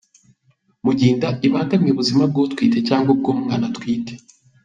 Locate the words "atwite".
3.71-4.13